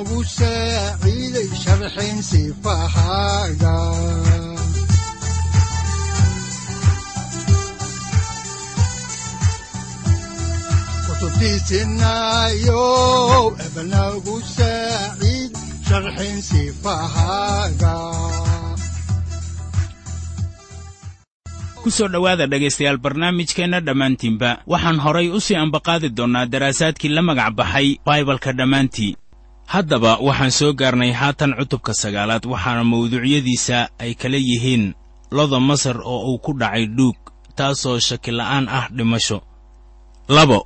[0.00, 3.76] udbanogu saaciiday sharxin sifahaaga
[12.20, 15.52] kutubtiisinayow ebanagu saaciid
[15.86, 17.94] sharxin sifahaaga
[21.80, 24.50] ku soo dhowaada dhegaystayaal barnaamijkeenna dhammaantiinba.
[24.68, 29.16] Waxaan horay u sii ambaqaadi doonnaa daraasaadkii la magac baxay baibalka dhammaantii
[29.72, 34.84] haddaba waxaan soo gaarnay haatan cutubka sagaalaad waxaana mawduucyadiisa ay kala yihiin
[35.36, 37.16] loda masar oo uu ku dhacay dhuug
[37.56, 39.38] taasoo shakila'aan ah dhimasho.
[40.36, 40.58] Labo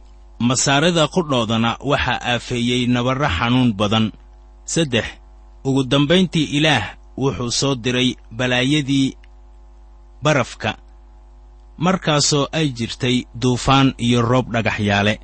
[0.48, 4.06] masaarida qudhoodana waxaa aafeeyey nabarro xanuun badan.
[4.72, 5.05] Saddex
[5.66, 6.84] ugu dambayntii ilaah
[7.22, 9.16] wuxuu soo diray balaayadii
[10.25, 10.70] barafka
[11.84, 15.14] markaasoo ay jirtay duufaan iyo roob dhagaxyaale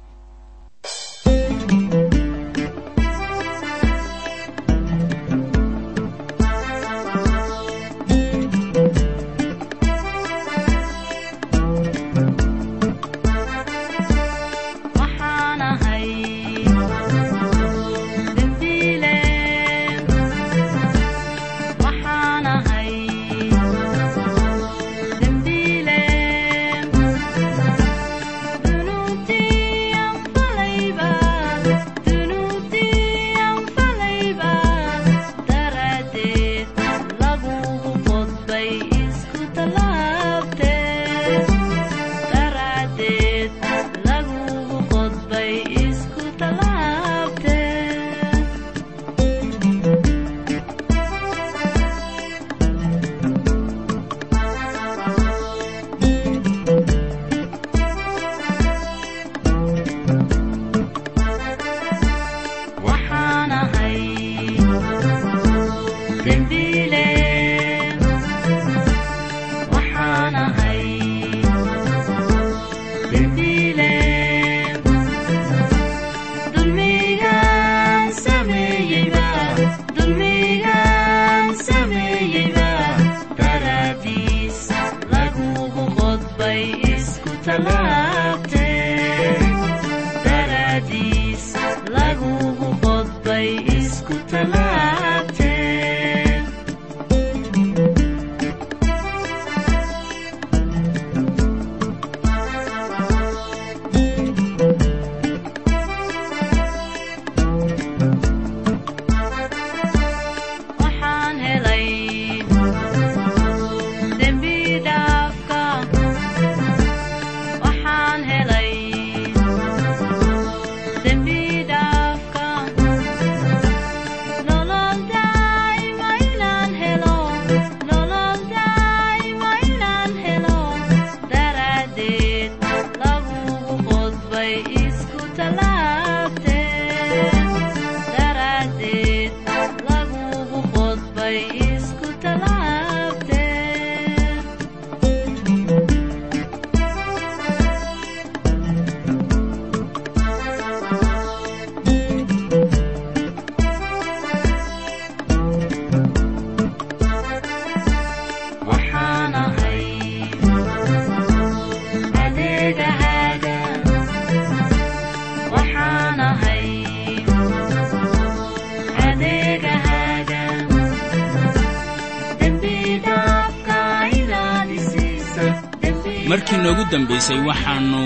[176.31, 178.03] markii noogu dambaysay waxaannu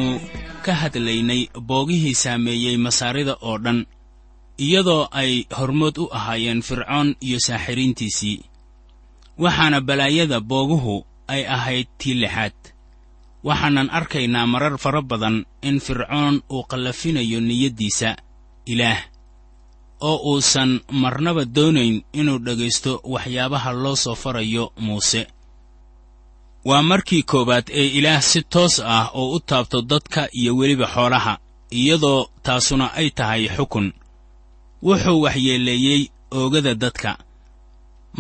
[0.65, 3.81] ka hadlaynay boogihii saameeyey masaarida oo dhan
[4.67, 8.39] iyadoo ay hormood u ahaayeen fircoon iyo saaxiriintiisii.
[9.39, 10.97] Waxaana balaayada booguhu
[11.29, 12.57] ay ahayd tii lixaad.
[13.45, 18.17] Waxaanan arkaynaa marar fara badan in fircoon uu qallafinayo niyaddiisa
[18.73, 19.01] ilaah
[20.01, 25.27] oo uusan marnaba doonayn inuu dhegaysto waxyaabaha loo soo farayo muuse
[26.65, 31.39] waa markii koowaad ee ilaah si toos ah oo u taabto dadka iyo weliba xoolaha
[31.71, 33.87] iyadoo taasuna ay tahay xukun.
[34.83, 36.03] Wuxuu waxyeeleeyey
[36.39, 37.11] oogada dadka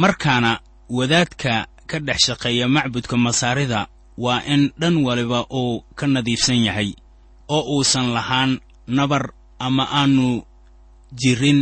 [0.03, 0.61] markaana
[0.97, 1.53] wadaadka
[1.91, 3.81] ka dhex shaqeeya macbudka masaarida
[4.25, 6.91] waa in dhan waliba uu ka nadiifsan yahay
[7.49, 8.53] oo uusan lahaan
[8.97, 9.25] nabar
[9.59, 10.27] ama aanu
[11.21, 11.61] jirin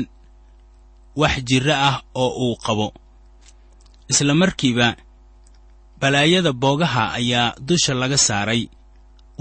[1.20, 2.87] wax jirro ah oo uu qabo.
[4.11, 4.96] Isla markiiba
[6.02, 8.62] balaayada boogaha ayaa dusha laga saaray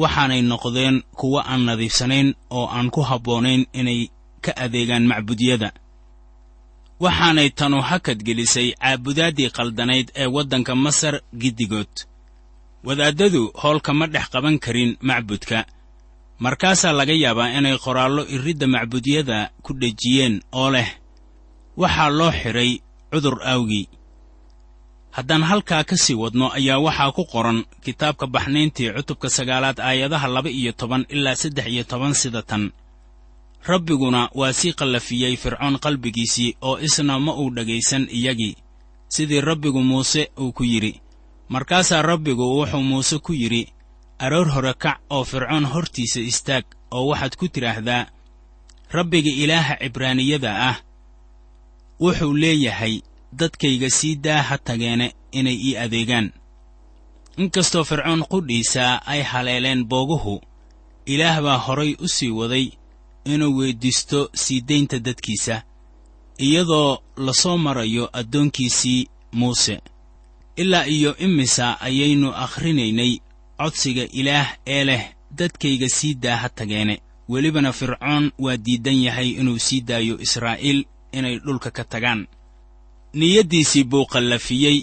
[0.01, 4.01] waxaanay noqdeen kuwo aan nadiifsanayn oo aan ku habboonayn inay
[4.45, 5.69] ka adeegaan macbudyada.
[7.03, 11.93] Waxaanay tanu hakad gelisay caabudaaddii qaldanayd ee waddanka masar giddigood
[12.87, 15.59] wadaaddadu hoolka ma dhex qaban karin macbudka.
[16.43, 20.89] Markaasaa laga yaabaa inay qoraallo iridda macbudyada ku dhejiyeen oo leh
[21.81, 22.71] waxaa loo xidhay
[23.11, 23.85] cudur awgii
[25.11, 30.49] haddaan halkaa ka sii wadno ayaa waxaa ku qoran kitaabka baxnayntii cutubka sagaalaad aayadaha laba
[30.49, 32.71] iyo toban ilaa saddex iyo toban sida tan.
[33.69, 38.55] Rabbiguna waa sii qallafiyey fircoon qalbigiisii oo isna ma uu dhegaysan iyagii
[39.07, 41.01] sidii rabbigu muuse uu ku yidhi
[41.49, 43.63] markaasaa rabbigu wuxuu muuse ku yidhi
[44.19, 48.05] aroor hore kac oo fircoon hortiisa istaag oo waxaad ku tidhaahdaa
[48.91, 50.75] rabbiga ilaaha cibraaniyada ah
[51.99, 53.01] wuxuu leeyahay
[53.33, 56.31] dadkayga sii daa ha tageene inay ii adeegaan.
[57.37, 60.41] Inkastoo fircoon qudhiisa ay haleeleen booguhu
[61.05, 62.67] ilaah baa horay u sii waday
[63.25, 65.63] inuu weyddiisto sii daynta dadkiisa
[66.39, 69.81] iyadoo la soo marayo addoonkiisii muuse.
[70.55, 73.17] Ilaa iyo imisa ayaynu akhrinaynay
[73.57, 75.03] codsiga ilaah ee leh
[75.37, 77.01] dadkayga sii daa ha tageene.
[77.29, 82.27] Welibana fircoon waa diiddan yahay inuu sii daayo israa'iil inay dhulka ka tagaan
[83.13, 84.77] niyaddiisii buu qallafiyey.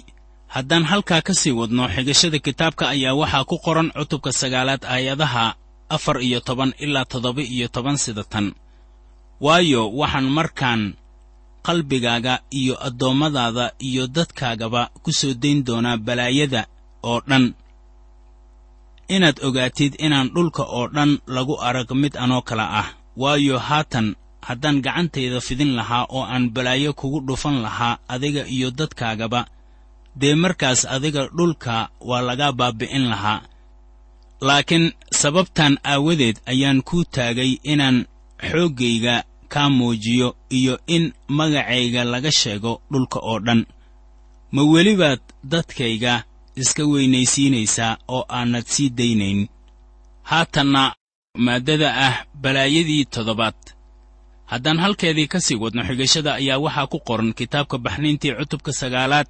[0.47, 5.55] Haddaan halkaa ka sii wadno xigashada kitaabka ayaa waxaa ku qoran cutubka sagaalaad aayadaha
[5.89, 8.47] afar iyo toban ilaa toddoba iyo toban sida tan.
[9.41, 10.81] Waayo waxaan markaan
[11.65, 16.61] qalbigaaga iyo addoommadaada iyo dadkaagaba ku soo dayn doonaa balaayada
[17.03, 17.53] oo dhan.
[19.15, 22.87] Inaad ogaatid inaan dhulka oo dhan lagu arag mid anoo kale ah.
[23.17, 24.15] Waayo haatan
[24.49, 29.41] haddaan gacantayda fidin lahaa oo aan balaayo kugu dhufan lahaa adiga iyo dadkaagaba
[30.19, 31.75] dee markaas adiga dhulka
[32.09, 33.41] waa lagaa baabbi'in lahaa.
[34.47, 34.85] Laakiin
[35.21, 37.97] sababtan aawadeed ayaan kuu taagay inaan
[38.49, 39.15] xooggayga
[39.53, 41.03] kaa muujiyo iyo in
[41.37, 43.61] magacayga laga sheego dhulka oo dhan.
[44.53, 46.13] Ma welibaad dadkayga
[46.61, 49.41] iska weynaysiinaysaa oo aanad sii daynayn.
[50.29, 50.83] Haatanna
[51.45, 53.59] maaddada ah balaayadii toddobaad
[54.51, 59.27] haddaan halkeedii ka sii wadno xigashada ayaa waxaa ku qoran kitaabka baxnayntii cutubka sagaalaad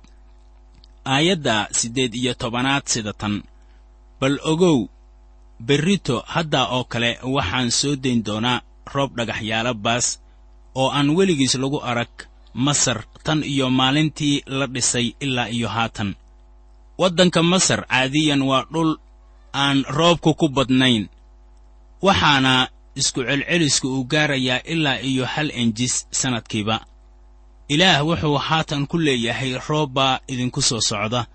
[1.13, 3.36] aayadda siddeed iyo tobanaad sida tan.
[4.19, 4.80] Bal ogow
[5.68, 8.62] berrito haddaa oo kale waxaan soo dayn doonaa
[8.94, 10.07] roob dhagaxyaala baas
[10.80, 12.13] oo aan weligiis lagu arag
[12.66, 16.10] masar tan iyo maalintii la dhisay ilaa iyo haatan.
[17.02, 18.92] Waddanka masar caadiyan waa dhul
[19.64, 21.04] aan roobku ku badnayn
[22.06, 22.54] waxaana
[22.96, 26.78] isku celcelisku uu gaarayaa ilaa iyo hal enjis sannadkiiba
[27.74, 31.26] ilaah wuxuu haatan ku leeyahay roob baa idinku soo socda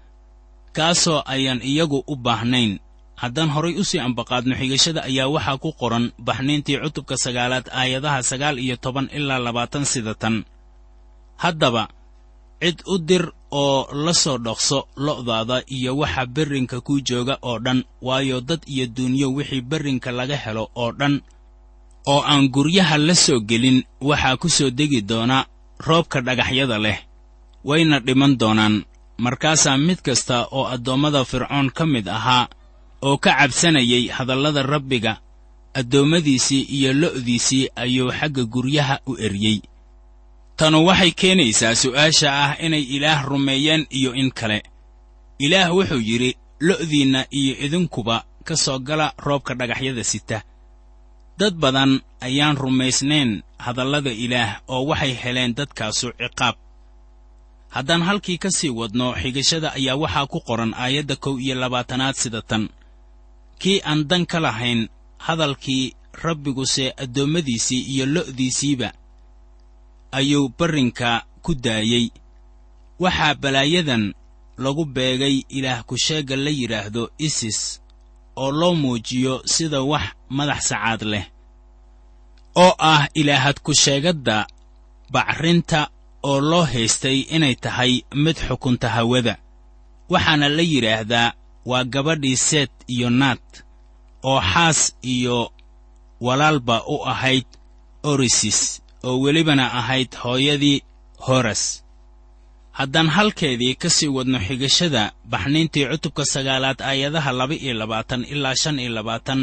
[0.76, 2.78] kaasoo ayaan iyagu u baahnayn.
[3.14, 8.58] Haddaan horay u sii ambaqaadno xigashada ayaa waxaa ku qoran baxnayntii cutubka sagaalaad aayadaha sagaal
[8.58, 10.42] iyo toban ilaa labaatan sida tan.
[11.42, 11.84] Haddaba
[12.62, 17.80] cid u dir oo la soo dhaqso lo'daada iyo waxa berrinka kuu jooga oo dhan
[18.02, 21.14] waayo dad iyo duunyo wixii berrinka laga helo oo dhan
[22.06, 25.46] oo aan guryaha la soo gelin waxaa ku soo degi doona
[25.87, 26.99] roobka dhagaxyada leh.
[27.64, 28.84] Wayna dhiman doonaan.
[29.18, 32.49] Markaasaa mid kasta oo addoommada fircoon ka mid ahaa
[33.02, 35.12] oo ka cabsanayay hadallada rabbiga
[35.75, 39.58] addoommadiisii iyo lo'diisii ayuu xagga guryaha u eryey
[40.56, 44.62] tanu waxay keenaysaa su'aasha ah inay ilaah rumeeyeen iyo in kale.
[45.38, 50.42] Ilaah wuxuu yidhi lo'diinna iyo idinkuba ka soo gala roobka dhagaxyada sita
[51.38, 56.56] dad badan ayaan rumaysnayn hadallada ilaah oo waxay heleen dadkaasu ciqaab.
[57.74, 62.42] Haddaan halkii ka sii wadno xigashada ayaa waxaa ku qoran aayadda kow iyo labaatanaad sida
[62.42, 62.68] tan.
[63.58, 64.88] Kii aan dan ka lahayn
[65.26, 68.88] hadalkii rabbiguse addoommadiisii iyo lo'diisiiba
[70.12, 72.10] ayuu barrinka ku daayey.
[73.02, 74.14] Waxaa balaayadan
[74.58, 77.82] lagu beegay ilaah ku-sheegga la yidhaahdo isis
[78.36, 81.26] oo loo muujiyo sida wax madax sacaad leh
[82.54, 84.46] oo ah ilaahad ku-sheegadda
[85.10, 85.88] bacrinta
[86.22, 89.36] oo loo haystay inay tahay mid xukunta hawada.
[90.10, 91.32] Waxaana la yidhaahdaa
[91.66, 93.40] waa gabadhii seet iyo naad
[94.22, 95.52] oo xaas iyo
[96.20, 97.46] walaalba u ahayd
[98.02, 100.82] orisis oo welibana ahayd hooyadii
[101.18, 101.83] horas
[102.78, 105.02] haddaan halkeedii ka sii wadno xigashada
[105.32, 109.40] baxniintii cutubka sagaalaad aayadaha laba iyo labaatan ilaa shan iyo labaatan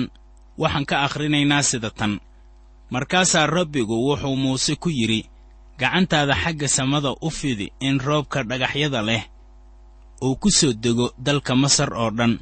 [0.62, 2.14] waxaan ka akhrinaynaa sida tan.
[2.94, 5.22] Markaasaa rabbigu wuxuu muuse ku yidhi
[5.80, 9.24] gacantaada xagga samada u fidi in roobka dhagaxyada leh
[10.22, 12.34] uu ku soo dego dalka masar oo dhan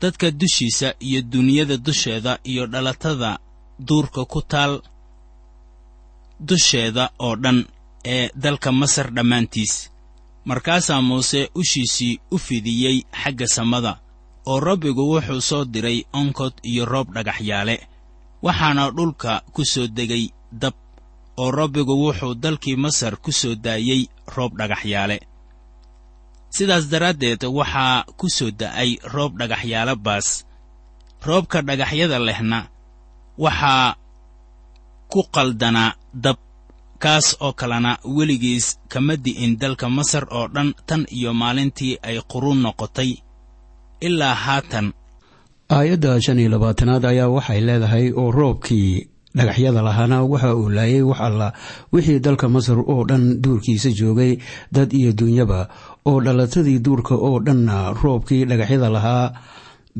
[0.00, 3.38] dadka dushiisa iyo duniyada dusheeda iyo dhalatada
[3.88, 4.82] duurka ku taal
[6.40, 7.58] dusheeda oo dhan
[8.04, 9.89] ee dalka masar dhammaantiis
[10.50, 13.92] markaasaa muuse ushiisii u fidiyey xagga samada
[14.50, 17.76] oo rabbigu wuxuu soo diray onkod iyo roob dhagaxyaale.
[18.46, 20.24] Waxaana dhulka ku soo degay
[20.62, 20.74] dab
[21.42, 24.02] oo rabbigu wuxuu dalkii masar ku soo daayey
[24.34, 25.16] roob dhagaxyaale.
[26.56, 30.28] Sidaas daraaddeed waxaa ku soo da'ay roob dhagaxyaale baas.
[31.26, 32.58] Roobka dhagaxyada lehna
[33.44, 33.94] waxaa
[35.12, 35.92] ku qaldanaa
[36.24, 36.36] dab
[37.02, 42.60] kaas oo kalena weligiis kama di'in dalka masar oo dhan tan iyo maalintii ay quruun
[42.64, 43.10] noqotay.
[44.06, 44.86] Ilaa haatan.
[45.76, 48.90] Aayadda shan iyo labaatanaad ayaa waxay leedahay oo roobkii
[49.36, 51.48] dhagaxyada lahaana waxa uu laayay wax alla.
[51.92, 54.32] Wixii dalka masar oo dhan duurkiisa joogay
[54.74, 55.68] dad iyo duunyaba
[56.08, 59.32] oo dhalatadii duurka oo dhanna roobkii dhagaxyada lahaa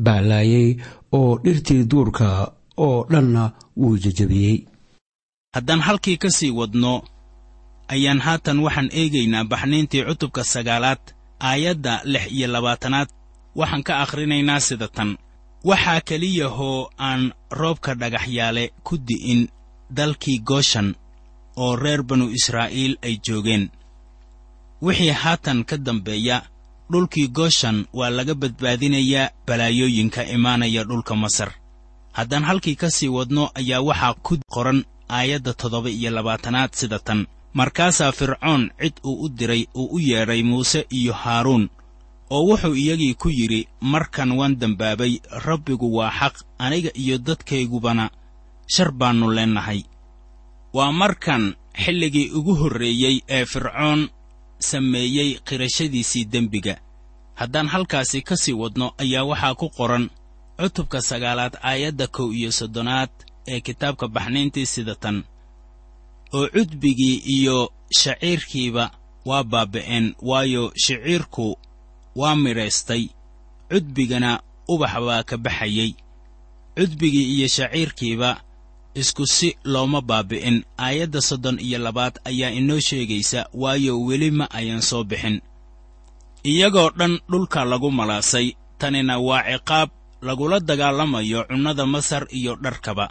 [0.05, 0.67] baa laayay
[1.17, 2.27] oo dhirtii duurka
[2.77, 3.43] oo dhanna
[3.77, 4.57] wuu jejebiyey
[5.53, 7.03] haddaan halkii ka sii wadno
[7.87, 10.99] ayaan haatan waxaan eegaynaa baxniintii cutubka sagaalaad
[11.39, 13.09] aayadda lix iyo labaatanaad.
[13.55, 15.17] Waxaan ka akhrinaynaa sida tan.
[15.63, 19.49] Waxaa keliyahoo aan roobka dhagaxyaale ku di'in
[19.97, 20.95] dalkii gooshan
[21.57, 23.69] oo reer banu israa'iil ay joogeen.
[24.81, 26.37] Wixii haatan ka dambeeya
[26.91, 31.51] dhulkii gooshan waa laga badbaadinayaa balaayooyinka imaanaya dhulka masar.
[32.11, 34.83] Haddaan halkii ka sii wadno ayaa waxaa ku qoran
[35.17, 37.21] aayadda toddoba iyo labaatanaad sida tan.
[37.53, 41.69] Markaasaa fircoon cid uu u diray uu u yeedhay muuse iyo haaruun
[42.35, 45.13] oo wuxuu iyagii ku yidhi markan waan dembaabay
[45.45, 48.05] rabbigu waa xaq aniga iyo dadkaygubana
[48.73, 49.81] shar baannu leennahay.
[50.73, 51.43] Waa markan
[51.83, 54.09] xilligii ugu horreeyey ee fircoon
[54.59, 56.75] sameeyey qirashadiisii dembiga.
[57.35, 60.05] Haddaan halkaasi ka sii wadno ayaa waxaa ku qoran
[60.59, 63.09] cutubka sagaalaad aayadda kow iyo soddonaad
[63.47, 65.17] ee kitaabka baxniintii sida tan
[66.33, 67.57] oo cudbigii iyo
[67.99, 68.91] shaciirkiiba
[69.25, 71.47] waa baaba'een waayo shiciirku
[72.15, 73.03] waa midhaystay
[73.71, 74.31] cudbigana
[74.73, 75.91] ubax baa ka baxayey
[76.77, 78.29] cudbigii iyo shaciirkiiba
[79.01, 84.81] isku si looma baabi'in aayadda soddon iyo labaad ayaa inoo sheegaysa waayo weli ma ayan
[84.81, 85.41] soo bixin.
[86.43, 88.47] Iyagoo dhan dhulka lagu malaasay
[88.79, 89.89] tanina waa ciqaab
[90.21, 93.05] lagula dagaalamayo cunnada masar iyo dharkaba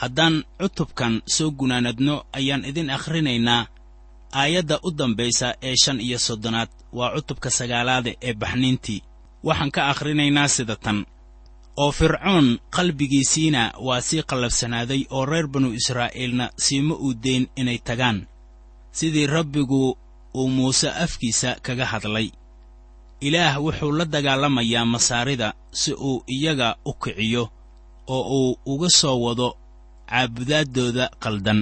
[0.00, 3.66] haddaan cutubkan soo gunaanadno ayaan idin akhrinaynaa.
[4.40, 9.00] Aayadda u dambaysa ee shan iyo soddonaad waa cutubka sagaalaade ee baxniintii.
[9.46, 10.98] Waxaan ka akhrinaynaa sida tan.
[11.82, 18.18] Oo fircoon qalbigiisiina waa sii qallabsanaaday oo reer banu israa'iilna siima uu deyn inay tagaan.
[18.98, 19.98] Sidii rabbigu
[20.34, 22.28] uu muuse afkiisa kaga hadlay.
[23.20, 25.48] Ilaah wuxuu la dagaalamayaa masaarida
[25.80, 27.44] si uu iyaga u kiciyo
[28.06, 29.56] oo uu uga soo wado
[30.10, 31.60] caabudaaddooda qaldan.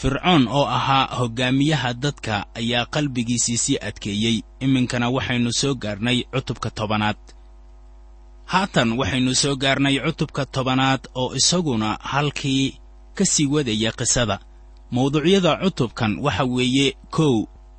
[0.00, 4.36] Fircoon oo ahaa hoggaamiyaha dadka ayaa qalbigiisii sii adkeeyey.
[4.64, 7.16] Iminkana waxaynu soo gaarnay cutubka tobanaad.
[8.52, 12.66] Haatan waxaynu soo gaarnay cutubka tobanaad oo isaguna halkii
[13.16, 14.36] ka sii wadaya qisada.
[14.90, 17.34] Mawduucyada cutubkan waxa weeye kow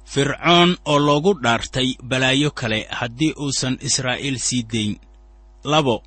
[0.05, 4.93] fircoon oo loogu dhaartay balaayo kale haddii uusan israa'iil sii dayn
[5.63, 6.03] labo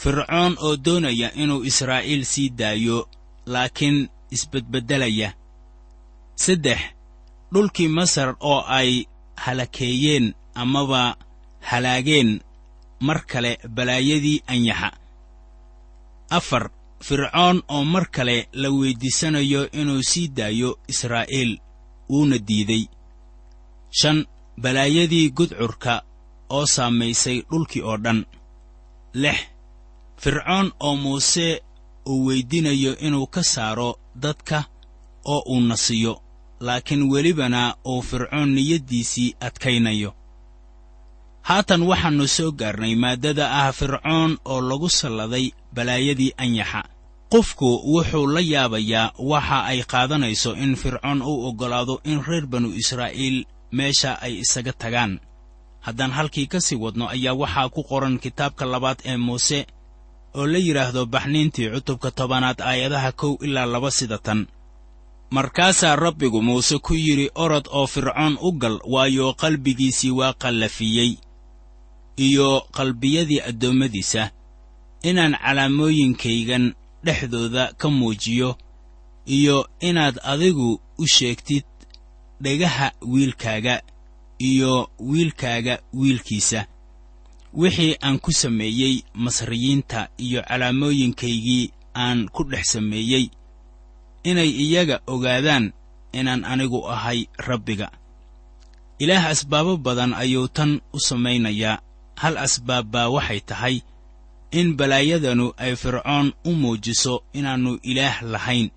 [0.00, 3.08] fircoon oo doonaya inuu israa'iil sii daayo
[3.46, 5.30] laakiin isbedbeddelaya.
[6.44, 6.80] Saddex
[7.52, 9.04] dhulkii masar oo ay
[9.44, 11.16] halakeeyeen amaba
[11.60, 12.30] halaageen
[13.00, 14.90] mar kale balaayadii anyaxa.
[16.30, 16.70] Afar
[17.06, 21.58] fircoon oo mar kale la weyddiisanayo inuu sii daayo israa'iil
[22.10, 22.84] wuuna diiday.
[23.90, 24.26] Shan
[24.62, 26.02] balaayadii gudcurka
[26.50, 28.26] oo saamaysay dhulkii oo dhan.
[29.14, 29.38] Lix
[30.22, 31.62] fircoon oo muuse
[32.06, 34.64] uu weyddiinayo inuu ka saaro dadka
[35.24, 36.22] oo uu nasiyo
[36.60, 40.10] laakiin welibana uu fircoon niyaddiisii adkaynayo.
[41.48, 46.82] Haatan waxaannu soo gaarnay maaddada ah fircoon oo lagu salladay balaayadii anyaxa.
[47.32, 53.38] Qofku wuxuu la yaabayaa waxa ay qaadanayso in fircoon uu oggolaado in reer banu israa'iil
[53.72, 55.20] meesha ay isaga tagaan.
[55.80, 59.66] Haddaan halkii ka sii wadno ayaa waxaa ku qoran kitaabka labaad ee muuse
[60.38, 64.40] oo la yidhaahdo baxniintii cutubka tobanaad aayadaha kow ilaa laba sida tan.
[65.30, 71.12] Markaasaa rabbigu muuse ku yidhi orod oo fircoon u gal waayo qalbigiisii waa qallafiyey
[72.26, 74.22] iyo qalbiyadii addoommadiisa.
[75.08, 76.64] Inaan calaamooyinkaygan
[77.04, 78.50] dhexdooda ka muujiyo
[79.26, 79.56] iyo
[79.88, 81.64] inaad adigu u sheegtid
[82.42, 83.82] dhegaha wiilkaaga
[84.38, 86.66] iyo wiilkaaga wiilkiisa
[87.54, 93.30] wixii aan ku sameeyey masriyiinta iyo calaamooyinkaygii aan ku dhex sameeyey.
[94.24, 95.72] Inay iyaga ogaadaan
[96.12, 97.90] inaan anigu ahay rabbiga.
[98.98, 101.80] Ilaah asbaabo badan ayuu tan u samaynayaa.
[102.18, 103.76] Hal asbaab baa waxay tahay
[104.50, 108.70] in balaayadanu ay fircoon u muujiso inaannu ilaah lahayn.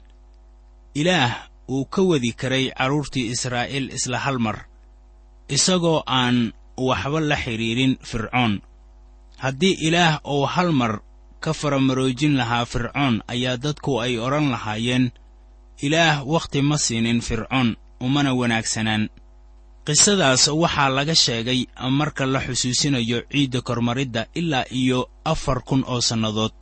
[0.94, 4.68] Ilaah uu ka wadi karay carruurtii israa'iil isla hal mar
[5.50, 8.62] isagoo aan waxba la xidhiidhin fircoon.
[9.38, 11.00] Haddii ilaah uu hal mar
[11.44, 15.12] ka faramaroojin lahaa fircoon ayaa dadku ay odhan lahaayeen
[15.82, 17.75] ilaah wakhti ma siinin fircoon
[18.06, 19.10] umana wanaagsanaan.
[19.86, 21.66] Qisadaas waxaa laga sheegay
[22.00, 26.54] marka la xusuusinayo ciidda kormaridda ilaa iyo afar kun oo sannadood.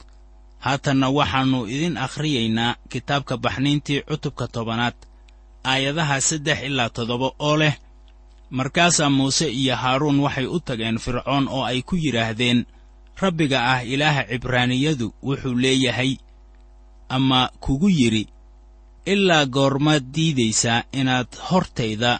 [0.60, 4.96] Haatanna waxaannu idin akhriyaynaa kitaabka baxniintii cutubka tobanaad
[5.72, 7.76] aayadaha saddex ilaa toddoba oo leh
[8.50, 12.66] markaasaa muuse iyo haaruun waxay u tageen fircoon oo ay ku yidhaahdeen
[13.22, 16.16] rabbiga ah ilaaha cibraaniyadu wuxuu leeyahay.
[17.10, 18.28] Ama kugu yidhi
[19.06, 22.20] ilaa goormaad diidaysaa inaad hortayda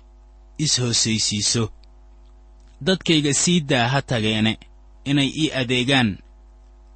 [0.58, 1.70] is-hoosaysiiso
[2.82, 4.58] dadkayga sii daa ha tageene
[5.06, 6.18] inay ii adeegaan.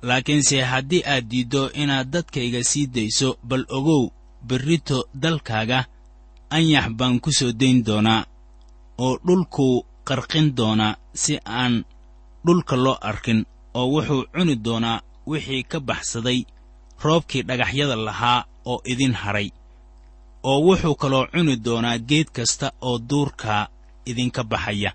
[0.02, 4.10] Laakiinse haddii aad diiddo inaad dadkayga sii dayso bal ogow
[4.48, 5.86] berrito dalkaaga
[6.50, 8.26] anyax baan ku soo dayn doonaa
[8.98, 11.86] oo dhulkuu qarqin doonaa si aan
[12.46, 16.40] dhulka loo arkin oo wuxuu cuni doonaa wixii ka baxsaday
[17.04, 19.50] roobkii dhagaxyada lahaa oo idin hadhay
[20.44, 23.68] oo wuxuu kaloo cuni doonaa geed kasta oo duurkaa
[24.06, 24.92] idinka baxaya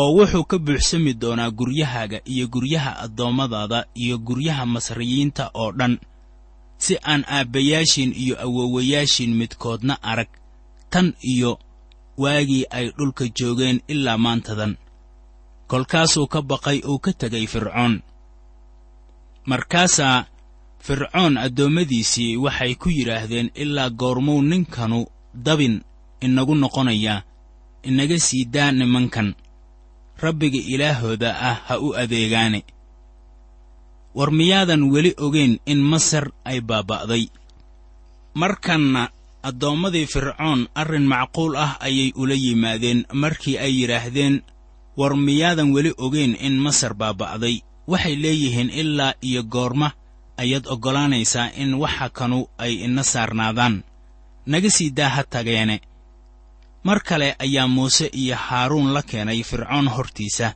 [0.00, 5.94] oo wuxuu ka buuxsami doonaa guryahaaga iyo guryaha addoommadaada iyo guryaha masriyiinta oo dhan
[6.84, 10.28] si aan aabbayaashiin iyo awoowayaashiin midkoodna arag
[10.92, 11.58] tan iyo
[12.22, 14.72] waagii ay dhulka joogeen ilaa maantadan.
[15.70, 17.94] Kolkaasuu ka baqay uu ka tegay fircoon.
[19.50, 20.24] Markaasaa
[20.86, 25.06] fircoon addoommadiisii waxay ku yidhaahdeen ilaa goormuu ninkanu
[25.44, 25.76] dabin
[26.20, 27.22] inagu noqonayaa
[27.88, 29.28] inaga sii daa nimankan.
[30.22, 32.60] Rabbiga ilaahooda ah ha u adeegaane.
[34.14, 37.24] War miyaadan weli ogayn in masar ay baaba'day.
[38.34, 39.02] Markanna
[39.48, 44.36] addoommadii fircoon arrin macquul ah ayay ula yimaadeen markii ay yidhaahdeen
[44.98, 47.56] war miyaadan weli ogayn in masar baaba'day.
[47.90, 49.88] Waxay leeyihiin ilaa iyo goorma
[50.42, 53.74] ayaad oggolaanaysaa in waxa kanu ay ina saarnaadaan.
[54.46, 55.76] Naga sii daa ha tageene
[56.84, 60.54] mar kale ayaa muuse iyo haaruun la keenay fircoon hortiisa.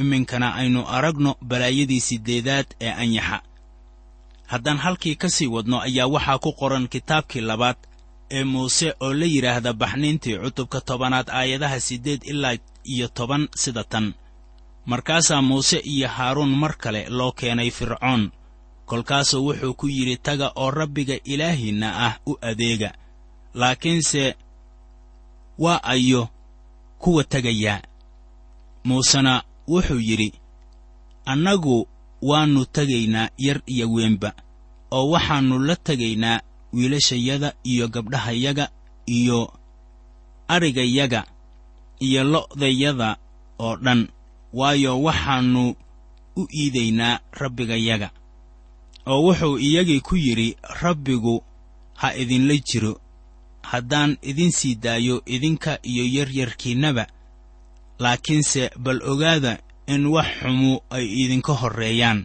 [0.00, 3.38] Iminkana aynu aragno balaayadii siddeedaad ee anyaxa.
[4.46, 7.76] Haddaan halkii ka sii wadno ayaa waxaa ku qoran kitaabkii labaad
[8.30, 14.14] ee muuse oo la yidhaahda baxniintii cutubka tobanaad aayadaha siddeed ilaa iyo toban sida tan.
[14.86, 18.30] Markaasaa muuse iyo haaruun mar kale loo keenay fircoon
[18.86, 22.90] kolkaasuu wuxuu ku yidhi taga oo rabbiga ilaahiinna ah u adeega
[23.54, 24.36] laakiinse
[25.58, 26.28] waa ayo
[26.98, 27.82] kuwa tegayaa
[28.84, 30.32] muusena wuxuu yidhi
[31.24, 31.88] annagu
[32.22, 34.32] waannu tegaynaa yar iyo weynba
[34.90, 36.40] oo waxaannu la tegaynaa
[36.74, 38.66] wiilashayada iyo gabdhahayaga
[39.06, 39.52] iyo
[40.48, 41.20] adhigayaga
[42.06, 43.16] iyo lo'dayada
[43.58, 44.08] oo dhan.
[44.54, 45.74] Waayo waxaannu
[46.36, 48.08] u iidaynaa rabbigayaga
[49.06, 51.42] oo wuxuu iyagii ku yidhi rabbigu
[52.00, 53.00] ha idinla jiro.
[53.62, 57.06] Haddaan idin sii daayo idinka iyo yaryarkiinnaba
[57.98, 62.24] laakiinse bal ogaada in wax xumu ay idinka horreeyaan.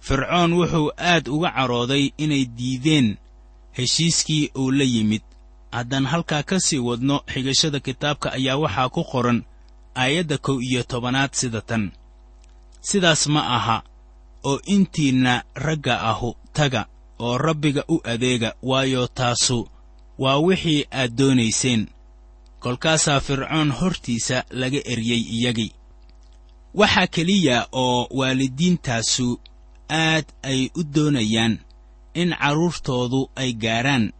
[0.00, 3.16] Fircoon wuxuu aad uga cadhooday inay diideen
[3.72, 5.22] heshiiskii uu la yimid.
[5.72, 9.44] Haddaan halkaa ka sii wadno xigashada kitaabka ayaa waxaa ku qoran
[9.94, 11.92] aayadda kow iyo tobanaad sida tan.
[12.80, 13.82] Sidaas ma aha
[14.44, 16.86] oo intiinna ragga ahu taga
[17.18, 19.68] oo rabbiga u adeega waayo taasu
[20.18, 21.86] waa wixii aad doonayseen.
[22.60, 25.72] Kolkaasaa fircoon hortiisa laga eryey iyagii.
[26.74, 29.40] Waxaa keliya oo waalidiintaasu
[29.90, 31.58] aad ay u doonayaan
[32.14, 34.12] in carruurtoodu ay gaarhaan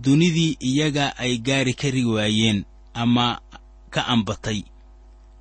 [0.00, 3.40] dunidii iyaga ay gaari kari waayeen ama
[3.90, 4.62] ka ambatay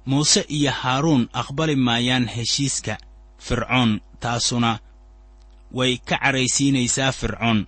[0.06, 2.98] muuse iyo haaruun aqbali maayaan heshiiska
[3.38, 4.80] fircoon taasuna
[5.72, 7.68] way ka cadhaysiinaysaa fircoon.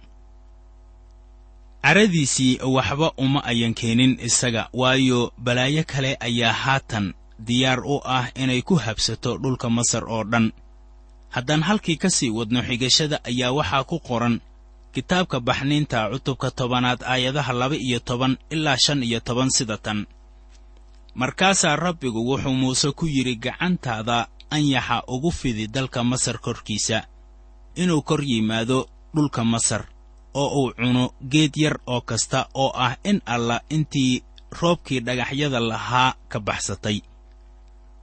[1.81, 8.61] Cadhadiisii waxba uma ayan keenin isaga waayo balaayo kale ayaa haatan diyaar u ah inay
[8.61, 10.51] ku habsato dhulka masar oo dhan
[11.35, 14.35] haddaan halkii ka sii wadno xigashada ayaa waxaa ku qoran
[14.93, 19.99] kitaabka baxniinta cutubka tobanaad aayadaha laba iyo toban ilaa shan iyo toban sida tan.
[21.15, 24.17] Markaasaa rabbigu wuxuu muuse ku yidhi gacantaada
[24.55, 26.97] anyaxa ugu fidi dalka masar korkiisa.
[27.75, 28.79] Inuu kor yimaado
[29.15, 29.83] dhulka masar
[30.33, 34.23] oo uu cuno geed yar oo kasta oo ah in alla intii
[34.59, 36.97] roobkii dhagaxyada lahaa ka baxsatay.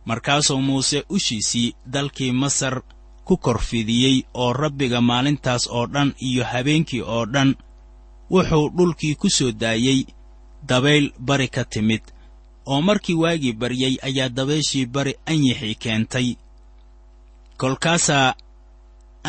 [0.08, 2.82] Markaasuu muuse ushiisii dalkii masar
[3.28, 7.50] ku kor fidiyey oo rabbiga maalintaas oo dhan iyo habeenkii oo dhan
[8.32, 10.00] wuxuu dhulkii ku soo daayey.
[10.68, 12.02] Dabayl bari ka timid
[12.70, 16.28] oo markii waagii baryey ayaa dabayshii bari anyixii keentay.
[17.60, 18.34] Kolkaasaa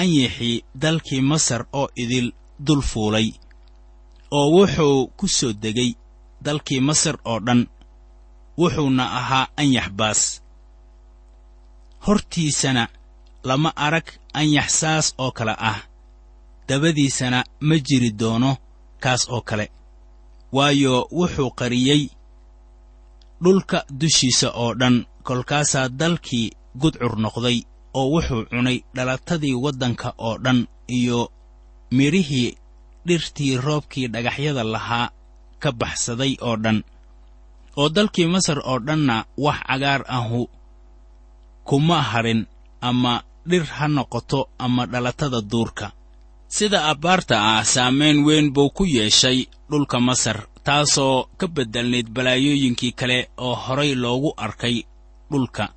[0.02, 2.28] anyixii dalkii masar oo idil
[2.66, 3.28] dul fuulay
[4.38, 5.92] oo wuxuu ku soo degay
[6.46, 7.62] dalkii masar oo dhan
[8.60, 10.22] wuxuuna ahaa anyax baas
[12.06, 12.84] hortiisana
[13.44, 15.80] lama arag anyax saas oo kale ah.
[16.68, 18.58] Dabadiisana ma jiri doono
[19.00, 19.72] kaas oo kale.
[20.52, 22.10] Waayo wuxuu qariyey
[23.44, 27.58] dhulka dushiisa oo dhan kolkaasaa dalkii gudcur noqday
[27.94, 31.32] oo wuxuu cunay dhalatadii waddanka oo dhan iyo
[31.92, 32.58] midhihii
[33.08, 35.10] dhirtii roobkii dhagaxyada lahaa
[35.62, 36.84] ka baxsaday oo dhan.
[37.78, 40.50] Oo dalkii masar oo dhanna wax cagaar ahu
[41.64, 42.46] kuma hadhin
[42.82, 45.92] ama dhir ha noqoto ama dhalatada duurka.
[46.48, 53.30] Sida abbaarta ah saamayn weyn buu ku yeeshay dhulka masar taasoo ka beddelnayd balaayooyinkii kale
[53.38, 54.84] oo horay loogu arkay
[55.32, 55.70] dhulka.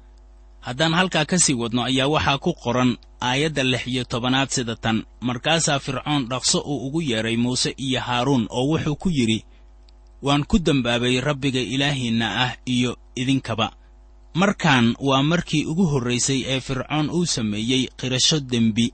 [0.61, 5.05] Haddaan halkaa ka sii wadno ayaa waxaa ku qoran aayadda lix iyo tobanaad sida tan.
[5.20, 9.44] Markaasaa fircoon dhaqso uu ugu yeedhay muuse iyo haaruun oo wuxuu ku yidhi
[10.22, 13.72] waan ku dembaabay rabbiga ilaahiinna ah iyo idinkaba
[14.35, 18.92] markaan waa markii ugu horraysay ee fircoon uu sameeyey qirasho dembi.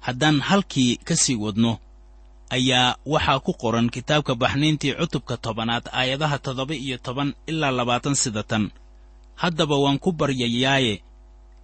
[0.00, 1.78] Haddaan halkii ka sii wadno
[2.50, 8.42] ayaa waxaa ku qoran kitaabka baxniintii cutubka tobanaad aayadaha toddoba iyo toban ilaa labaatan sida
[8.42, 8.70] tan.
[9.34, 11.02] Haddaba waan ku baryayaaye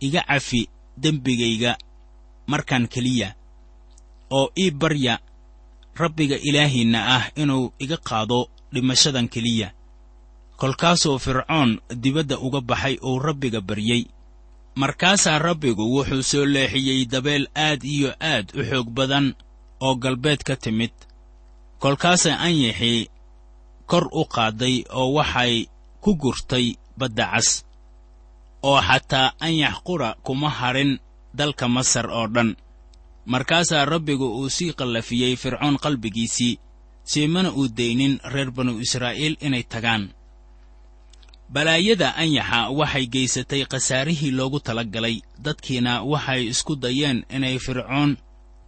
[0.01, 1.77] iga cafi dembigayga
[2.46, 3.35] markaan keliya
[4.31, 5.18] oo ii barya
[5.96, 9.72] rabbiga ilaahiinna ah inuu iga qaado dhimashadan keliya
[10.61, 11.71] kolkaasuu fircoon
[12.03, 14.03] dibadda uga baxay uu rabbiga baryey
[14.81, 19.27] markaasaa rabbigu wuxuu soo leexiyey dabeel aad iyo aad u xoog badan
[19.81, 20.94] oo galbeed ka timid.
[21.83, 23.09] Kolkaasay anyixii
[23.90, 25.55] kor u qaadday oo waxay
[26.03, 26.66] ku gurtay
[26.99, 27.49] badda cas
[28.62, 30.99] oo xataa anyax qura kuma hadhin
[31.38, 32.51] dalka masar oo dhan.
[33.33, 36.59] Markaasaa rabbigu uu sii qallafiyey fircoon qalbigiisii
[37.11, 40.05] siimana uu daynin reer banu israa'iil inay tagaan
[41.54, 48.11] balaayada anyaxa waxay geysatay khasaarihii loogu tala galay dadkiina waxay isku dayeen inay fircoon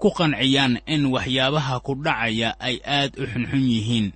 [0.00, 4.08] ku qanciyaan in waxyaabaha ku dhacaya ay aad u xunxun yihiin.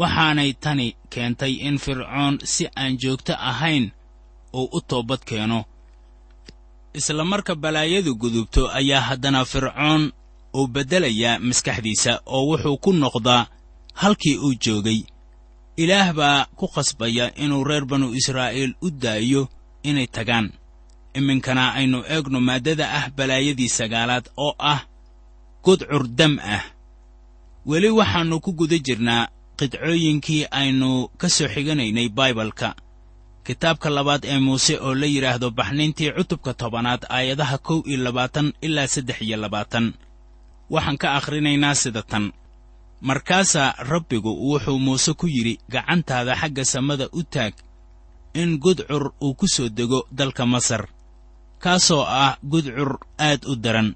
[0.00, 3.84] Waxaanay tani keentay in fircoon si aan joogto ahayn
[4.52, 5.64] uu u toobad keeno.
[6.98, 10.12] Isla marka balaayadu gudubto ayaa haddana fircoon
[10.58, 13.46] uu beddelayaa maskaxdiisa oo wuxuu ku noqdaa
[14.00, 15.00] halkii uu joogay
[15.76, 19.42] ilaah baa ku qasbaya inuu reer banu israa'iil u daayo
[19.88, 20.46] inay tagaan.
[21.18, 24.80] Iminkana aynu eegno maaddada ah balaayadii sagaalaad oo ah
[25.64, 26.64] gudcur dam ah.
[27.66, 32.68] Weli waxaannu ku guda jirnaa qidcooyinkii aynu ka soo xiganaynay baibalka
[33.46, 38.86] kitaabka labaad ee muuse oo la yidhaahdo baxniintii cutubka tobanaad aayadaha kow iyo labaatan ilaa
[38.94, 39.86] saddex iyo labaatan.
[40.70, 42.32] Waxaan ka akhrinaynaa sida tan
[43.00, 47.54] markaasaa rabbigu wuxuu muuse ku yidhi gacantaada xagga samada u taag
[48.34, 50.88] in gudcur uu ku soo dego dalka masar
[51.58, 53.94] kaasoo ah gudcur aad u daran.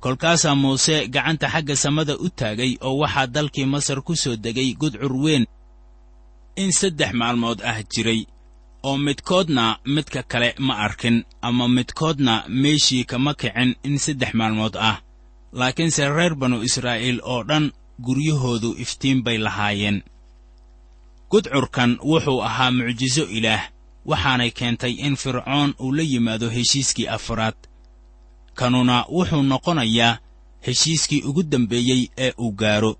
[0.00, 5.12] Kolkaasaa muuse gacanta xagga samada u taagay oo waxaa dalkii masar ku soo degay gudcur
[5.24, 5.44] weyn
[6.56, 8.26] in saddex maalmood ah jiray
[8.82, 15.00] oo midkoodna midka kale ma arkin ama midkoodna meeshii kama kicin in saddex maalmood ah.
[15.52, 20.02] Laakiinse reer banu israa'iil oo dhan guryahoodu iftiin bay lahaayeen.
[21.30, 23.62] Gudcurkan wuxuu ahaa mucjiso ilaah
[24.06, 27.54] waxaanay keentay in fircoon uu la yimaado heshiiskii afraad.
[28.54, 30.18] Kanuna wuxuu noqonayaa
[30.66, 32.96] heshiiskii ugu dambeeyey ee uu gaaro.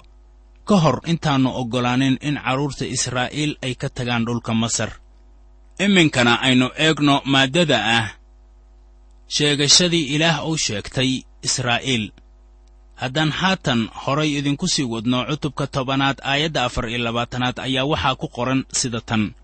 [0.64, 4.90] Ka hor intaannu oggolaanin in carruurta israa'iil ay ka tagaan dhulka masar.
[5.78, 8.08] Iminkana aynu eegno maaddada ah.
[9.28, 12.12] Sheegashadii ilaah uu sheegtay israa'iil
[13.00, 18.28] haddaan haatan horay idinku sii wadno cutubka tobanaad aayadda afar iyo labaatanaad ayaa waxaa ku
[18.36, 19.34] qoran sida tan.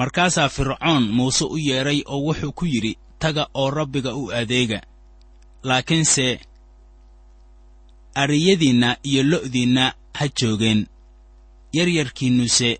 [0.00, 4.80] Markaasaa fircoon muuse u yeedhay oo wuxuu ku yidhi taga oo rabbiga u adeega.
[5.68, 6.40] Laakiinse
[8.14, 9.84] ariyadiinna iyo lo'diinna
[10.18, 10.86] ha joogeen.
[11.76, 12.70] Yaryarkiinnuse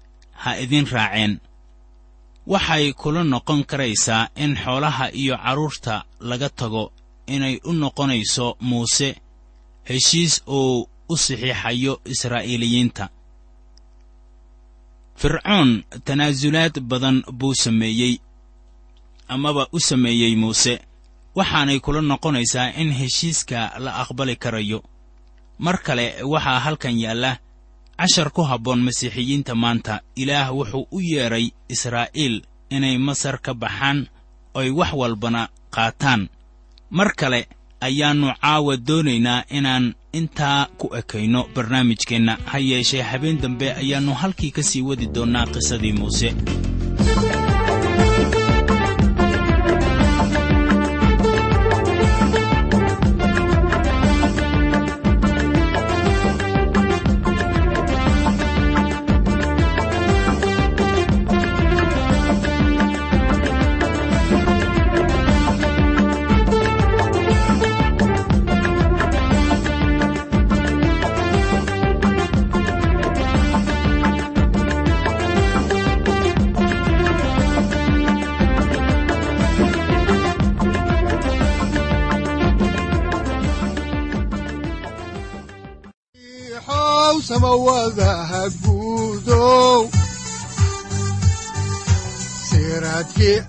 [0.42, 1.40] ha idin raaceen.
[2.46, 6.92] Waxay kula noqon karaysaa in xoolaha iyo carruurta laga tago
[7.26, 9.08] inay u noqonayso muuse
[9.88, 13.08] heshiis uu u saxiixayo israa'iiliyiinta.
[15.20, 18.14] Fircoon tanaasulaad badan buu sameeyey
[19.28, 20.74] amaba u sameeyey muuse
[21.36, 24.82] waxaanay kula noqonaysaa in heshiiska la aqbali karayo.
[25.58, 27.38] Mar kale waxaa halkan yaalla
[27.98, 32.36] cashar ku habboon masiixiyiinta maanta ilaah wuxuu u yeedhay israa'iil
[32.70, 33.98] inay masar ka baxaan
[34.54, 36.28] oy wax walbana qaataan.
[36.90, 37.48] Mar kale
[37.80, 42.38] ayaannu caawa doonaynaa inaan intaa ku ekayno barnaamijkeenna.
[42.44, 46.34] Ha yeeshee habeen dambe ayaannu halkii ka sii wadi doonnaa qisadii muuse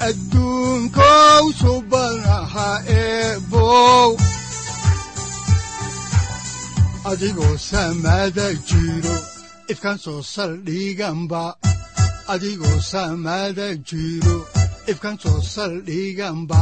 [0.07, 2.69] adduunkow subanaha
[3.03, 4.09] eebow
[7.11, 9.15] adigoo samada jiro
[9.71, 11.43] ifkan soo saldhiganba
[12.33, 14.37] adigoo samada jiro
[14.91, 16.61] ifkan soo saldhiganba